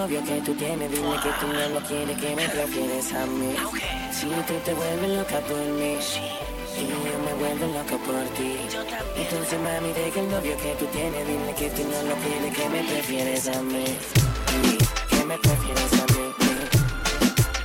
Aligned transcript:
novio 0.00 0.24
que 0.24 0.40
tú 0.40 0.54
tienes, 0.54 0.88
que 0.88 0.96
tú 0.96 1.46
no 1.52 1.68
lo 1.74 1.80
quieres, 1.86 2.16
que 2.18 2.34
me 2.34 2.48
prefieres 2.48 3.12
a 3.12 3.26
mí. 3.26 3.54
Si 4.10 4.26
tú 4.48 4.54
te 4.64 4.72
vuelves 4.72 5.10
loca 5.10 5.40
por 5.40 5.58
mí, 5.78 5.92
y 6.78 6.82
yo 6.88 7.18
me 7.26 7.34
vuelvo 7.34 7.66
loca 7.66 7.96
por 8.06 8.24
ti. 8.36 8.56
Entonces 9.14 9.60
mami, 9.60 9.92
deja 9.92 10.20
el 10.20 10.30
novio 10.30 10.56
que 10.56 10.72
tú 10.78 10.86
tienes, 10.86 11.26
dile 11.28 11.54
que 11.54 11.68
tú 11.76 11.82
no 11.92 11.98
lo 12.08 12.14
quieres, 12.24 12.56
que 12.56 12.68
me 12.70 12.82
prefieres 12.90 13.48
a 13.48 13.62
mí. 13.62 13.84
Que 15.10 15.24
me 15.26 15.36
prefieres 15.36 15.92
a 15.92 16.04
mí, 16.14 16.26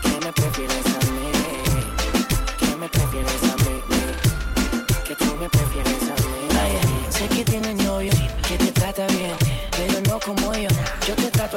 que 0.04 0.26
me 0.26 0.34
prefieres 0.34 0.88
a 0.88 1.12
mí, 1.16 1.32
que 2.60 2.76
me 2.76 2.90
prefieres 2.90 3.44
a 3.44 3.45
mí. 3.45 3.45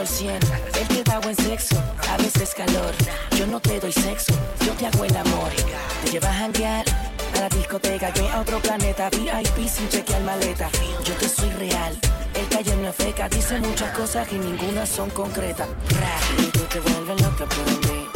al 0.01 0.07
100. 0.07 0.35
Él 0.81 0.89
te 0.89 1.03
da 1.03 1.19
buen 1.19 1.35
sexo, 1.35 1.77
a 2.09 2.17
veces 2.19 2.55
calor. 2.55 2.93
Yo 3.37 3.47
no 3.47 3.61
te 3.61 3.81
doy 3.81 3.93
sexo, 3.93 4.33
yo 4.65 4.73
te 4.75 4.87
hago 4.87 5.05
el 5.05 5.17
amor. 5.17 5.51
Te 6.05 6.11
llevas 6.11 6.31
a 6.31 6.35
janguear 6.35 6.85
a 7.37 7.41
la 7.41 7.49
discoteca, 7.49 8.13
yo 8.15 8.29
a 8.29 8.41
otro 8.41 8.61
planeta. 8.61 9.11
VIP 9.11 9.69
sin 9.69 9.89
chequear 9.89 10.23
maleta. 10.23 10.69
Yo 11.05 11.15
te 11.15 11.29
soy 11.29 11.51
real. 11.51 11.99
El 12.35 12.49
calle 12.49 12.77
no 12.77 12.89
es 12.89 12.97
feca, 12.97 13.29
dice 13.29 13.59
muchas 13.61 13.91
cosas 13.97 14.29
y 14.31 14.39
ninguna 14.39 14.87
son 14.87 15.11
concretas. 15.11 15.69
Y 16.39 16.47
tú 16.47 16.61
te 16.61 16.81
vuelves 16.81 17.21
loca 17.21 17.47
por 17.47 17.91
mí. 17.91 18.08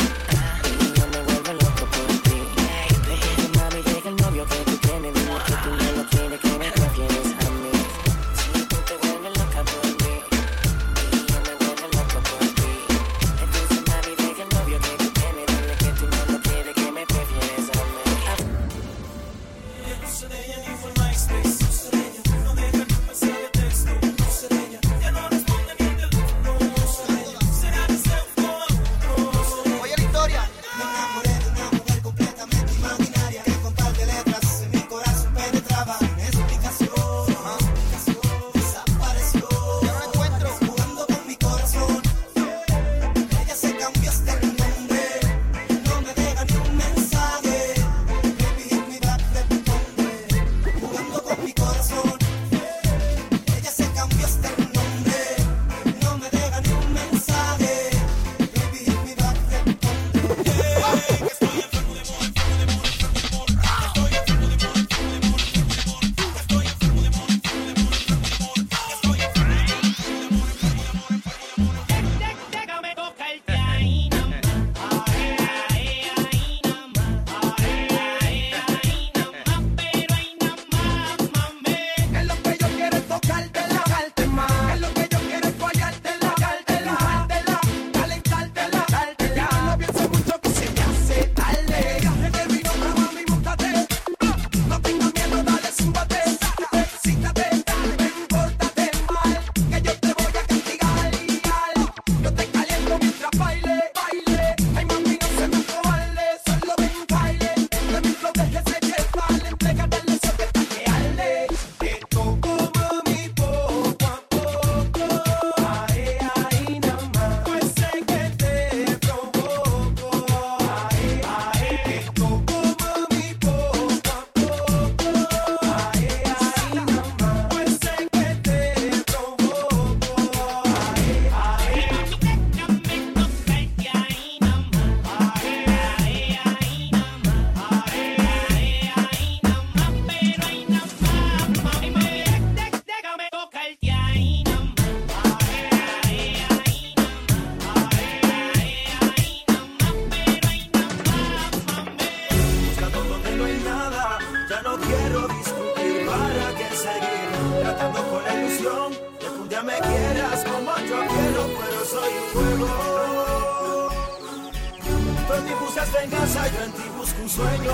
buscas 165.82 165.92
venganza, 165.92 166.48
yo 166.48 166.64
en 166.64 166.72
ti 166.72 166.82
busco 166.96 167.22
un 167.22 167.28
sueño. 167.28 167.72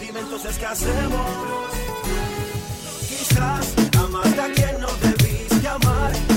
Dime 0.00 0.20
entonces 0.20 0.58
qué 0.58 0.66
hacemos. 0.66 1.26
Quizás 3.08 3.74
amarte 3.98 4.40
a 4.40 4.52
quien 4.52 4.80
no 4.80 4.88
debiste 5.00 5.68
amar. 5.68 6.31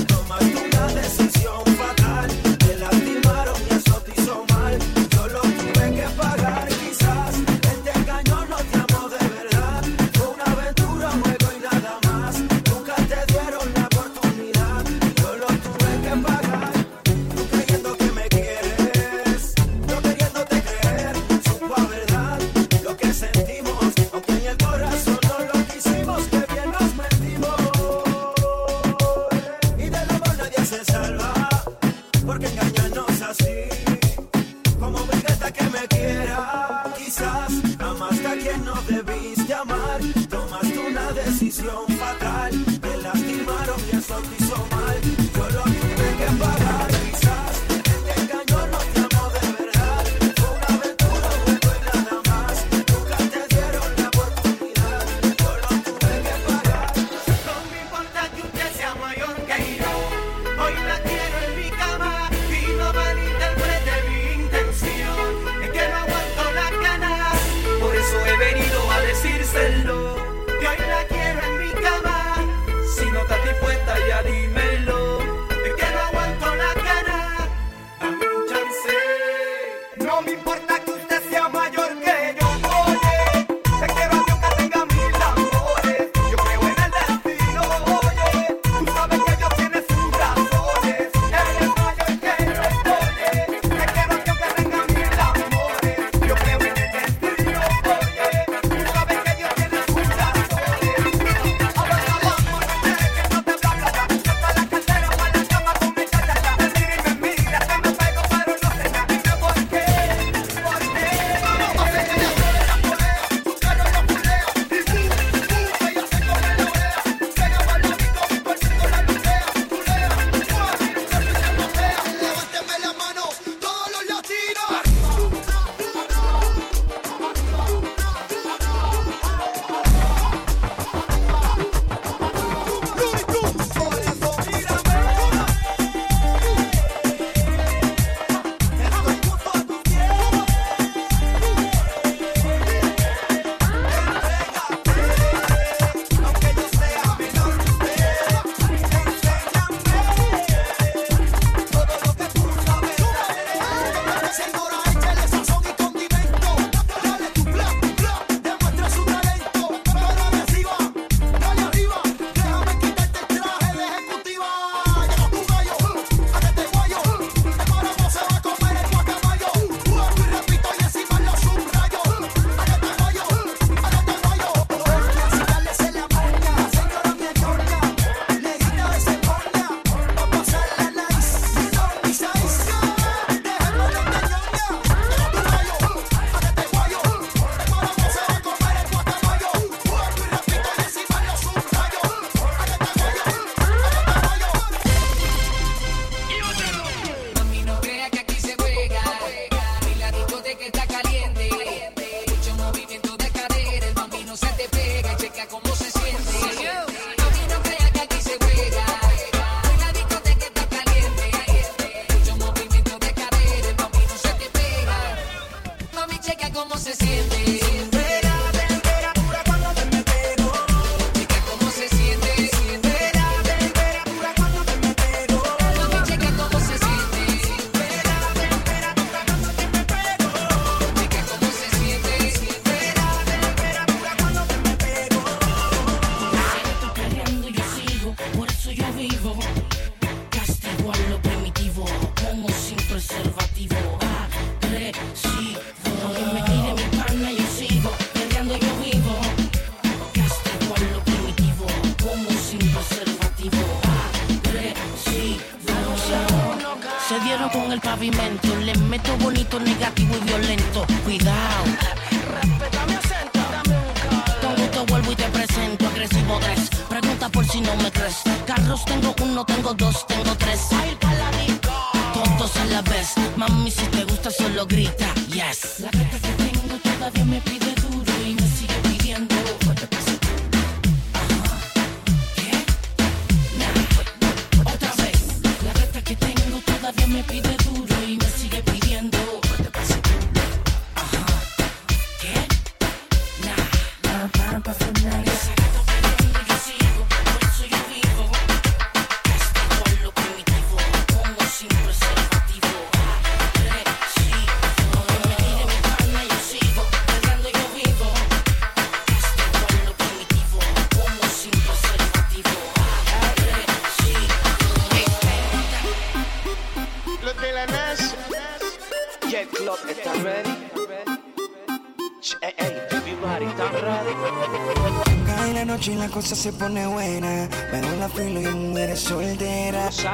duro 287.64 287.94
y 288.06 288.16
me 288.16 288.26
sigue 288.26 288.62
pidiendo. 288.62 289.25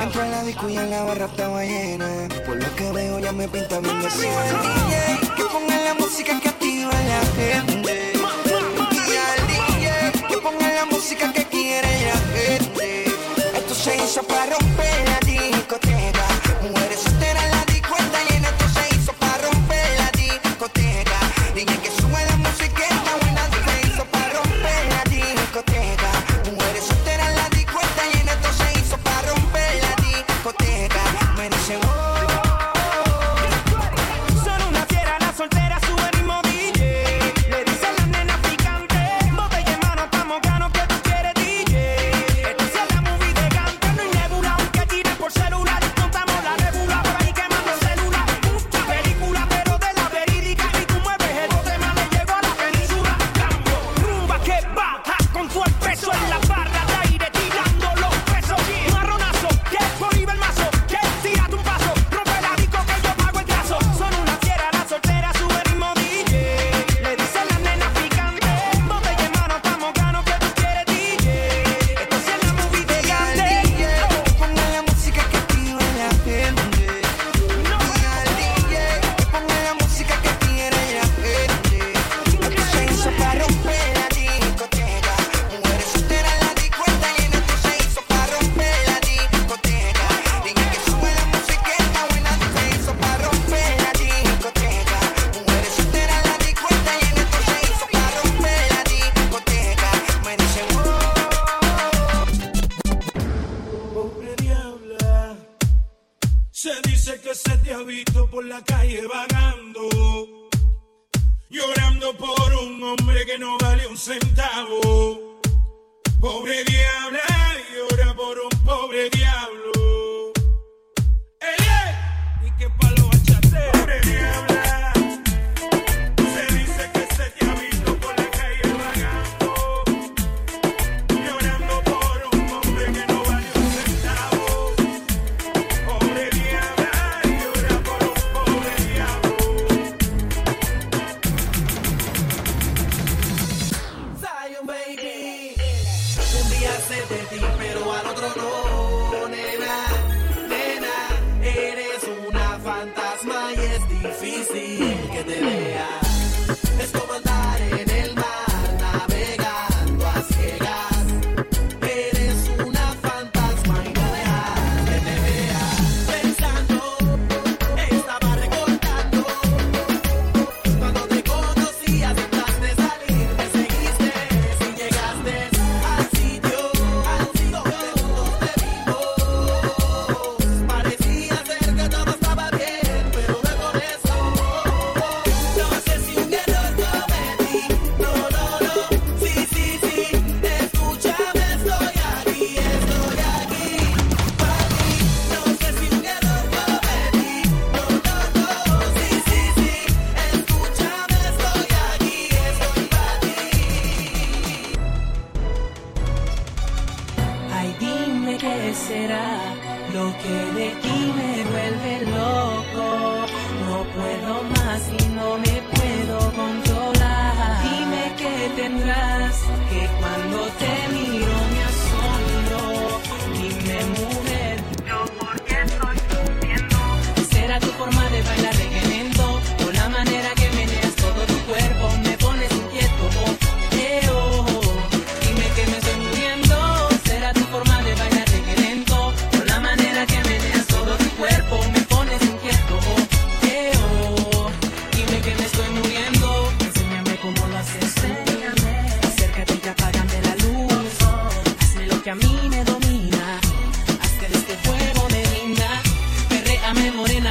Entro 0.02 0.20
a 0.20 0.26
la 0.26 0.42
disco 0.42 0.68
en 0.68 0.90
la 0.90 1.04
barra 1.04 1.26
estaba 1.26 1.62
llena. 1.64 2.26
Por 2.44 2.56
lo 2.56 2.74
que 2.74 2.90
veo 2.90 3.20
ya 3.20 3.30
me 3.30 3.46
pinta 3.46 3.78
bien 3.78 4.02
de 4.02 4.10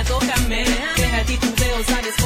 tócame. 0.06 0.64
Deja 0.96 1.26
titubeo, 1.26 1.84
sabes 1.84 2.21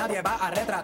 nadie 0.00 0.22
va 0.22 0.36
a 0.40 0.48
retratarte. 0.48 0.79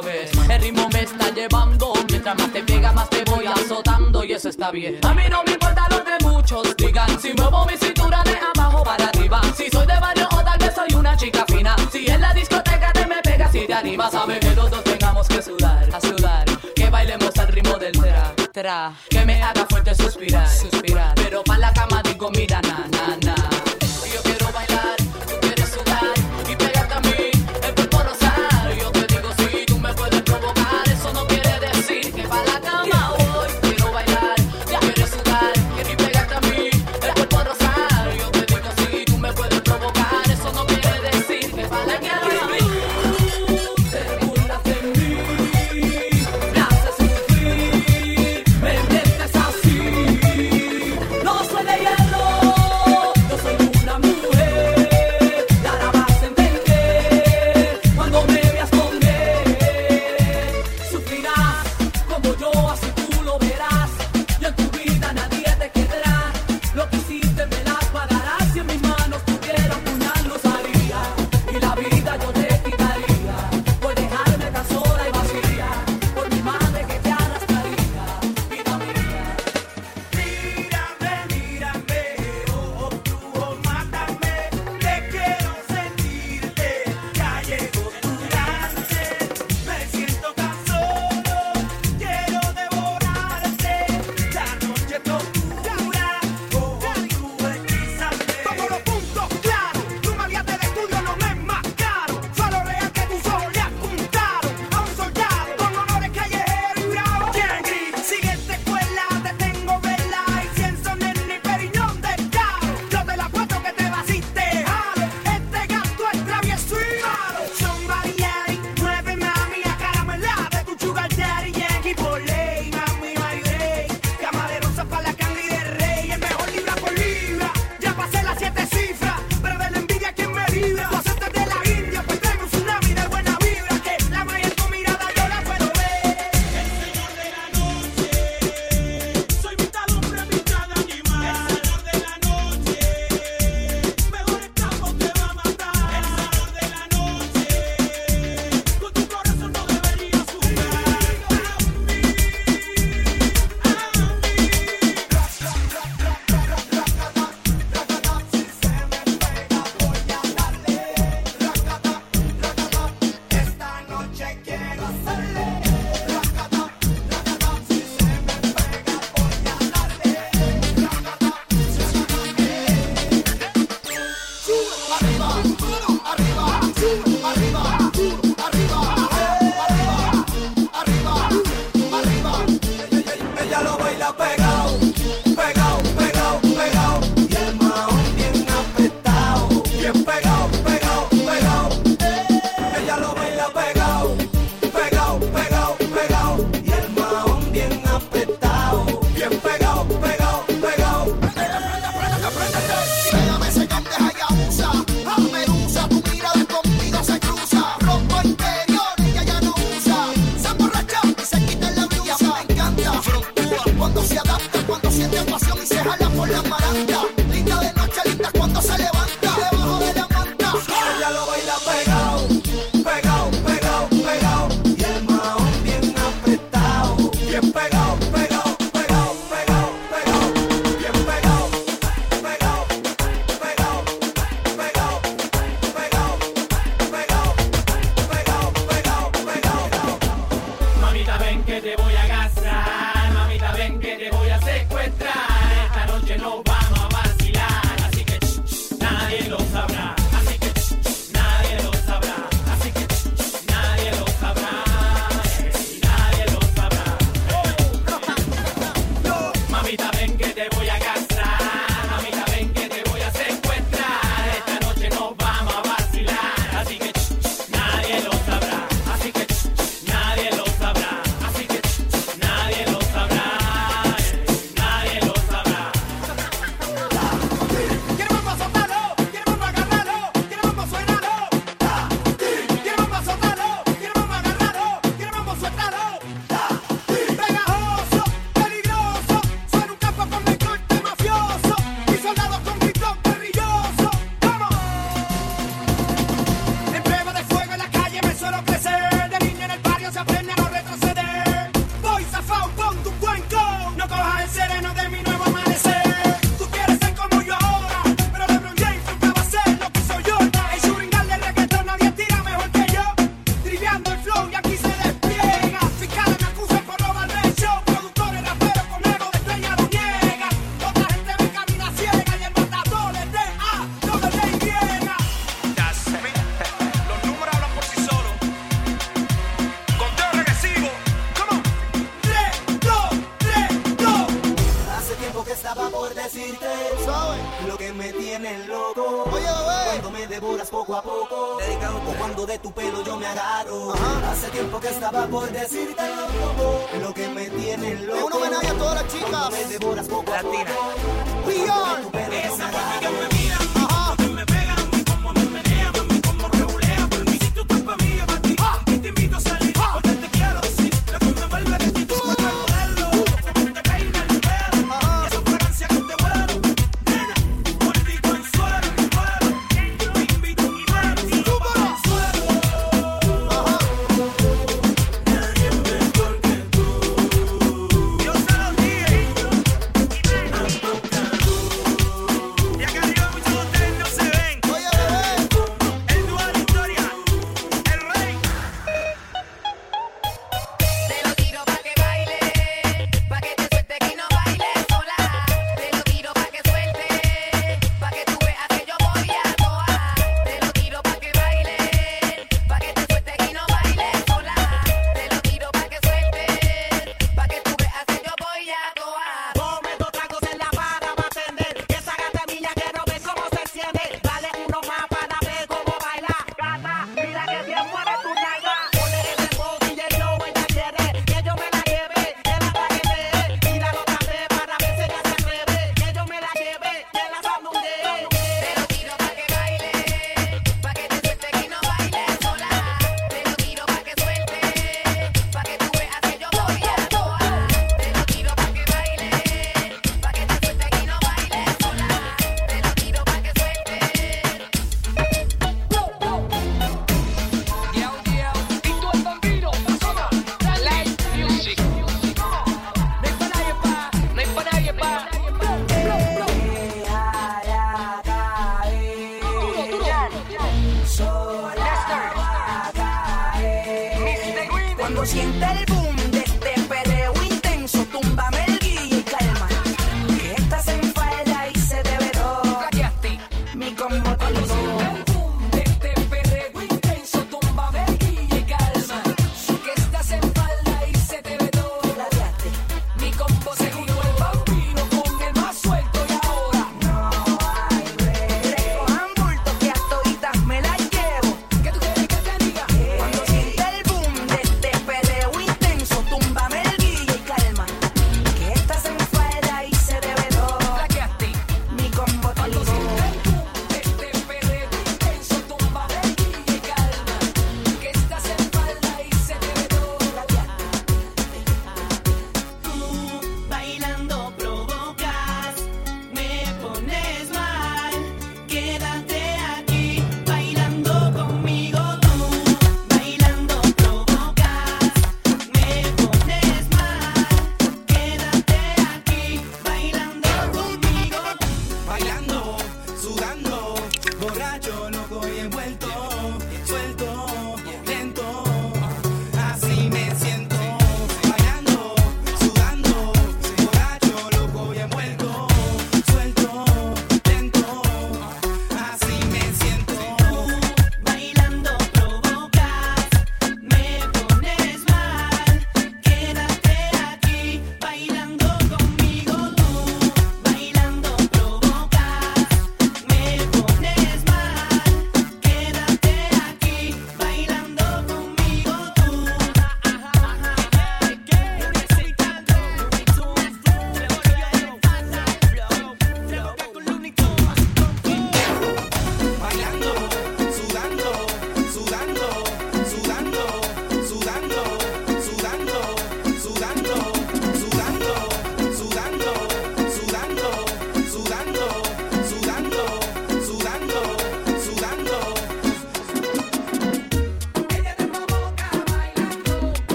El 0.00 0.62
ritmo 0.62 0.88
me 0.92 1.02
está 1.02 1.28
llevando, 1.34 1.92
mientras 2.08 2.36
más 2.36 2.52
te 2.52 2.62
pega, 2.62 2.92
más 2.92 3.10
te 3.10 3.24
voy 3.24 3.46
azotando 3.46 4.22
y 4.22 4.32
eso 4.32 4.48
está 4.48 4.70
bien. 4.70 5.00
A 5.02 5.12
mí 5.12 5.22
no 5.28 5.42
me 5.42 5.52
importa 5.52 5.88
lo 5.90 6.04
que 6.04 6.24
muchos 6.24 6.76
digan, 6.76 7.20
si 7.20 7.32
muevo 7.34 7.66
mi 7.66 7.76
cintura 7.76 8.22
de 8.22 8.38
abajo 8.54 8.84
para 8.84 9.06
arriba. 9.06 9.40
Si 9.56 9.68
soy 9.68 9.86
de 9.86 9.98
barrio 9.98 10.28
o 10.30 10.44
tal 10.44 10.56
vez 10.56 10.72
soy 10.72 10.94
una 10.94 11.16
chica 11.16 11.44
fina. 11.48 11.74
Si 11.90 12.06
en 12.06 12.20
la 12.20 12.32
discoteca 12.32 12.92
te 12.92 13.06
me 13.06 13.20
pegas 13.22 13.52
y 13.56 13.66
te 13.66 13.74
animas, 13.74 14.12
sabe 14.12 14.38
que 14.38 14.54
los 14.54 14.70
dos 14.70 14.84
tengamos 14.84 15.26
que 15.26 15.42
sudar, 15.42 15.88
a 15.92 16.00
sudar. 16.00 16.44
Que 16.76 16.88
bailemos 16.90 17.36
al 17.36 17.48
ritmo 17.48 17.76
del 17.76 17.92
tra, 17.92 18.34
tra. 18.52 18.92
Que 19.10 19.24
me 19.24 19.42
haga 19.42 19.66
fuerte 19.68 19.96
suspirar, 19.96 20.48
suspirar. 20.48 21.16
Pero 21.16 21.42
pa' 21.42 21.58
la 21.58 21.72
cama 21.72 22.02
digo, 22.04 22.30
mira, 22.30 22.60
na, 22.62 22.86
na, 22.92 23.16
na. 23.24 23.37